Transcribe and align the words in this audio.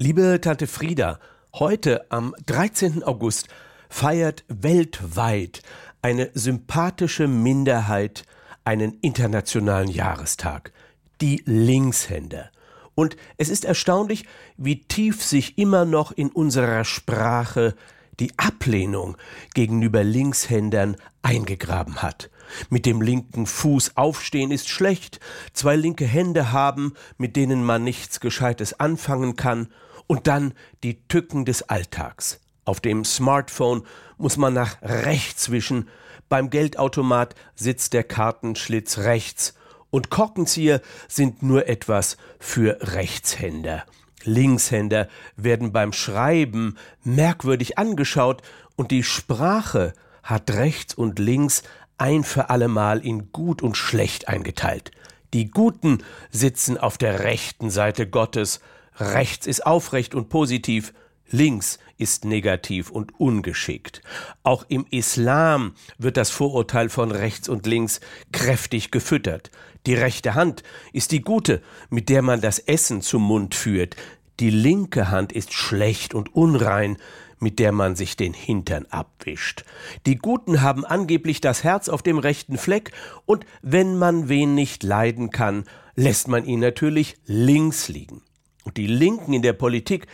Liebe 0.00 0.40
Tante 0.40 0.68
Frieda, 0.68 1.18
heute 1.54 2.08
am 2.12 2.32
13. 2.46 3.02
August 3.02 3.48
feiert 3.88 4.44
weltweit 4.46 5.62
eine 6.02 6.30
sympathische 6.34 7.26
Minderheit 7.26 8.22
einen 8.62 9.00
internationalen 9.00 9.88
Jahrestag, 9.88 10.72
die 11.20 11.42
Linkshänder. 11.46 12.52
Und 12.94 13.16
es 13.38 13.48
ist 13.48 13.64
erstaunlich, 13.64 14.24
wie 14.56 14.84
tief 14.84 15.24
sich 15.24 15.58
immer 15.58 15.84
noch 15.84 16.12
in 16.12 16.30
unserer 16.30 16.84
Sprache 16.84 17.74
die 18.20 18.30
Ablehnung 18.36 19.16
gegenüber 19.52 20.04
Linkshändern 20.04 20.96
eingegraben 21.22 22.02
hat. 22.02 22.30
Mit 22.70 22.86
dem 22.86 23.00
linken 23.00 23.46
Fuß 23.46 23.96
aufstehen 23.96 24.50
ist 24.50 24.68
schlecht, 24.68 25.20
zwei 25.52 25.76
linke 25.76 26.06
Hände 26.06 26.52
haben, 26.52 26.94
mit 27.16 27.36
denen 27.36 27.64
man 27.64 27.84
nichts 27.84 28.20
Gescheites 28.20 28.78
anfangen 28.78 29.36
kann, 29.36 29.68
und 30.06 30.26
dann 30.26 30.54
die 30.82 31.06
Tücken 31.08 31.44
des 31.44 31.68
Alltags. 31.68 32.40
Auf 32.64 32.80
dem 32.80 33.04
Smartphone 33.04 33.82
muss 34.16 34.36
man 34.36 34.54
nach 34.54 34.80
rechts 34.82 35.50
wischen, 35.50 35.88
beim 36.28 36.50
Geldautomat 36.50 37.34
sitzt 37.54 37.92
der 37.94 38.04
Kartenschlitz 38.04 38.98
rechts, 38.98 39.54
und 39.90 40.10
Korkenzieher 40.10 40.82
sind 41.08 41.42
nur 41.42 41.66
etwas 41.66 42.18
für 42.38 42.78
Rechtshänder. 42.80 43.84
Linkshänder 44.24 45.08
werden 45.36 45.72
beim 45.72 45.92
Schreiben 45.92 46.76
merkwürdig 47.04 47.78
angeschaut. 47.78 48.42
Und 48.76 48.90
die 48.90 49.02
Sprache 49.02 49.94
hat 50.22 50.50
rechts 50.50 50.94
und 50.94 51.18
links 51.18 51.62
ein 51.98 52.24
für 52.24 52.50
allemal 52.50 53.04
in 53.04 53.32
gut 53.32 53.62
und 53.62 53.76
schlecht 53.76 54.28
eingeteilt. 54.28 54.92
Die 55.34 55.50
Guten 55.50 55.98
sitzen 56.30 56.78
auf 56.78 56.96
der 56.96 57.20
rechten 57.20 57.70
Seite 57.70 58.08
Gottes, 58.08 58.60
rechts 58.96 59.46
ist 59.46 59.66
aufrecht 59.66 60.14
und 60.14 60.30
positiv, 60.30 60.94
links 61.30 61.78
ist 61.98 62.24
negativ 62.24 62.90
und 62.90 63.18
ungeschickt. 63.20 64.00
Auch 64.42 64.64
im 64.68 64.86
Islam 64.90 65.74
wird 65.98 66.16
das 66.16 66.30
Vorurteil 66.30 66.88
von 66.88 67.10
rechts 67.10 67.48
und 67.48 67.66
links 67.66 68.00
kräftig 68.32 68.90
gefüttert. 68.90 69.50
Die 69.86 69.94
rechte 69.94 70.34
Hand 70.34 70.62
ist 70.92 71.12
die 71.12 71.22
gute, 71.22 71.62
mit 71.90 72.08
der 72.08 72.22
man 72.22 72.40
das 72.40 72.58
Essen 72.58 73.02
zum 73.02 73.22
Mund 73.22 73.54
führt. 73.54 73.96
Die 74.40 74.50
linke 74.50 75.10
Hand 75.10 75.32
ist 75.32 75.52
schlecht 75.52 76.14
und 76.14 76.34
unrein, 76.34 76.96
mit 77.40 77.58
der 77.58 77.72
man 77.72 77.96
sich 77.96 78.16
den 78.16 78.32
Hintern 78.34 78.86
abwischt. 78.90 79.64
Die 80.06 80.16
Guten 80.16 80.62
haben 80.62 80.84
angeblich 80.84 81.40
das 81.40 81.64
Herz 81.64 81.88
auf 81.88 82.02
dem 82.02 82.18
rechten 82.18 82.58
Fleck, 82.58 82.92
und 83.26 83.44
wenn 83.62 83.96
man 83.96 84.28
wen 84.28 84.54
nicht 84.54 84.82
leiden 84.82 85.30
kann, 85.30 85.64
lässt 85.94 86.28
man 86.28 86.44
ihn 86.44 86.60
natürlich 86.60 87.16
links 87.26 87.88
liegen. 87.88 88.22
Und 88.64 88.76
die 88.76 88.86
Linken 88.86 89.32
in 89.32 89.42
der 89.42 89.54
Politik 89.54 90.06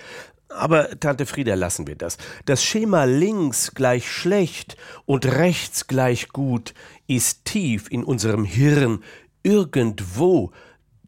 aber 0.55 1.01
Tante 1.01 1.27
Frieda, 1.27 1.55
lassen 1.55 1.87
wir 1.87 1.97
das. 1.97 2.17
Das 2.45 2.65
Schema 2.65 3.05
links 3.05 3.75
gleich 3.75 4.11
schlecht 4.11 4.77
und 5.05 5.27
rechts 5.27 5.87
gleich 5.87 6.29
gut 6.29 6.75
ist 7.07 7.45
tief 7.45 7.89
in 7.91 8.05
unserem 8.05 8.45
Hirn 8.45 9.03
irgendwo 9.43 10.53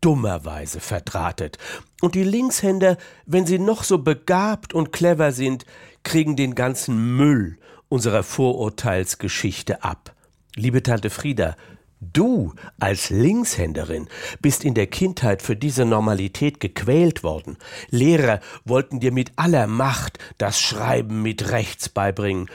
dummerweise 0.01 0.80
verdrahtet. 0.80 1.58
Und 2.03 2.14
die 2.14 2.25
Linkshänder, 2.25 2.97
wenn 3.25 3.47
sie 3.47 3.58
noch 3.58 3.83
so 3.83 3.98
begabt 3.98 4.75
und 4.75 4.92
clever 4.92 5.33
sind, 5.33 5.64
kriegen 6.07 6.37
den 6.37 6.55
ganzen 6.55 7.17
Müll 7.17 7.59
unserer 7.89 8.23
Vorurteilsgeschichte 8.23 9.83
ab. 9.83 10.15
Liebe 10.55 10.83
Tante 10.83 11.11
Frieda, 11.11 11.57
Du 11.98 12.55
als 12.79 13.11
Linkshänderin 13.11 14.07
bist 14.41 14.65
in 14.65 14.75
der 14.75 14.87
Kindheit 14.87 15.43
für 15.43 15.57
diese 15.57 15.85
Normalität 15.85 16.61
gequält 16.61 17.25
worden. 17.25 17.57
Lehrer 17.91 18.39
wollten 18.65 19.01
dir 19.01 19.13
mit 19.13 19.33
aller 19.35 19.67
Macht 19.67 20.19
das 20.39 20.61
Schreiben 20.61 21.23
mit 21.23 21.51
rechts 21.51 21.89
beibringen. 21.89 22.48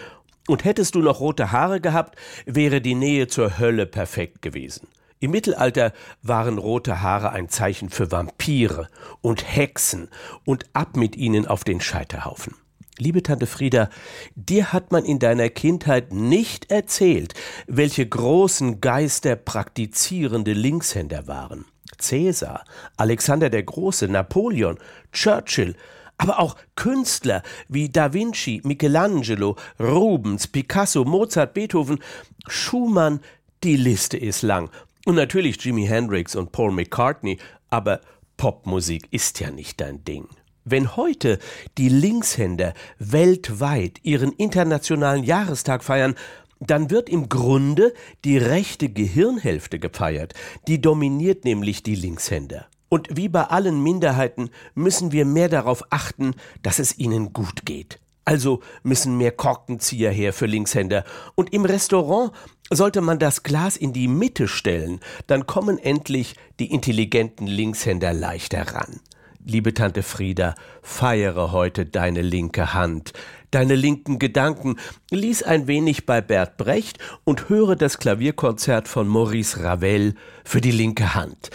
Und 0.48 0.64
hättest 0.64 0.96
du 0.96 1.02
noch 1.02 1.20
rote 1.20 1.52
Haare 1.52 1.82
gehabt, 1.82 2.18
wäre 2.46 2.80
die 2.80 2.96
Nähe 2.96 3.28
zur 3.28 3.60
Hölle 3.60 3.86
perfekt 3.86 4.42
gewesen. 4.42 4.88
Im 5.20 5.32
Mittelalter 5.32 5.92
waren 6.22 6.58
rote 6.58 7.02
Haare 7.02 7.32
ein 7.32 7.50
Zeichen 7.50 7.90
für 7.90 8.12
Vampire 8.12 8.88
und 9.20 9.44
Hexen 9.44 10.10
und 10.46 10.66
ab 10.72 10.96
mit 10.96 11.18
ihnen 11.18 11.46
auf 11.48 11.66
den 11.66 11.82
Scheiterhaufen. 11.82 12.56
Liebe 13.02 13.24
Tante 13.24 13.48
Frieda, 13.48 13.90
dir 14.36 14.74
hat 14.74 14.92
man 14.92 15.06
in 15.06 15.18
deiner 15.18 15.50
Kindheit 15.50 16.14
nicht 16.14 16.70
erzählt, 16.70 17.34
welche 17.66 18.08
großen 18.08 18.80
Geister 18.80 19.36
praktizierende 19.36 20.54
Linkshänder 20.54 21.26
waren. 21.26 21.66
Cäsar, 21.98 22.64
Alexander 22.98 23.50
der 23.50 23.64
Große, 23.64 24.08
Napoleon, 24.08 24.78
Churchill, 25.12 25.76
aber 26.20 26.40
auch 26.40 26.56
Künstler 26.76 27.42
wie 27.68 27.90
Da 27.90 28.14
Vinci, 28.14 28.62
Michelangelo, 28.64 29.56
Rubens, 29.80 30.46
Picasso, 30.46 31.04
Mozart, 31.04 31.56
Beethoven, 31.56 31.98
Schumann, 32.48 33.22
die 33.64 33.78
Liste 33.78 34.18
ist 34.18 34.44
lang. 34.44 34.70
Und 35.08 35.16
natürlich 35.16 35.60
Jimi 35.66 35.88
Hendrix 35.88 36.36
und 36.36 36.52
Paul 36.52 36.72
McCartney, 36.72 37.40
aber 37.72 38.02
Popmusik 38.38 39.08
ist 39.10 39.40
ja 39.40 39.50
nicht 39.50 39.82
dein 39.82 40.04
Ding. 40.04 40.28
Wenn 40.64 40.96
heute 40.96 41.40
die 41.78 41.90
Linkshänder 41.90 42.74
weltweit 43.00 44.00
ihren 44.04 44.32
internationalen 44.32 45.24
Jahrestag 45.24 45.84
feiern, 45.84 46.16
dann 46.60 46.92
wird 46.92 47.10
im 47.10 47.30
Grunde 47.30 47.94
die 48.24 48.38
rechte 48.38 48.90
Gehirnhälfte 48.90 49.80
gefeiert. 49.80 50.34
Die 50.68 50.80
dominiert 50.80 51.46
nämlich 51.46 51.82
die 51.82 51.96
Linkshänder. 51.96 52.68
Und 52.90 53.08
wie 53.16 53.30
bei 53.30 53.46
allen 53.46 53.82
Minderheiten 53.82 54.52
müssen 54.76 55.12
wir 55.12 55.26
mehr 55.26 55.50
darauf 55.50 55.84
achten, 55.90 56.36
dass 56.62 56.78
es 56.78 56.98
ihnen 57.00 57.34
gut 57.34 57.66
geht. 57.66 58.00
Also 58.24 58.62
müssen 58.84 59.18
mehr 59.18 59.32
Korkenzieher 59.32 60.12
her 60.12 60.34
für 60.34 60.46
Linkshänder. 60.46 61.06
Und 61.34 61.54
im 61.54 61.66
Restaurant 61.66 62.32
sollte 62.70 63.02
man 63.02 63.18
das 63.18 63.42
Glas 63.42 63.78
in 63.78 63.94
die 63.94 64.08
Mitte 64.08 64.48
stellen, 64.48 65.00
dann 65.26 65.48
kommen 65.48 65.80
endlich 65.80 66.36
die 66.60 66.72
intelligenten 66.72 67.48
Linkshänder 67.48 68.14
leichter 68.14 68.62
ran. 68.74 69.00
Liebe 69.46 69.74
Tante 69.74 70.04
Frieda, 70.04 70.56
feiere 70.82 71.52
heute 71.52 71.86
deine 71.86 72.22
linke 72.22 72.74
Hand, 72.74 73.14
deine 73.50 73.76
linken 73.76 74.20
Gedanken, 74.20 74.78
lies 75.10 75.42
ein 75.42 75.68
wenig 75.68 76.06
bei 76.06 76.22
Bert 76.22 76.58
Brecht 76.58 77.00
und 77.24 77.50
höre 77.50 77.76
das 77.76 77.98
Klavierkonzert 77.98 78.88
von 78.88 79.08
Maurice 79.08 79.64
Ravel 79.64 80.16
für 80.44 80.62
die 80.62 80.72
linke 80.72 81.16
Hand. 81.16 81.50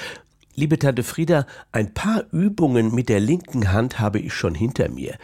Liebe 0.55 0.79
Tante 0.79 1.03
Frieda, 1.03 1.47
ein 1.71 1.95
paar 1.95 2.25
Übungen 2.33 2.95
mit 2.95 3.09
der 3.09 3.21
linken 3.21 3.73
Hand 3.73 4.01
habe 4.01 4.19
ich 4.19 4.35
schon 4.35 4.55
hinter 4.55 4.89
mir. 4.89 5.17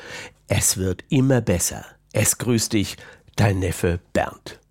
Es 0.47 0.77
wird 0.77 1.05
immer 1.09 1.41
besser. 1.41 1.85
Es 2.13 2.39
grüßt 2.39 2.75
dich, 2.75 2.97
dein 3.37 3.59
Neffe 3.59 3.99
Bernd. 4.13 4.62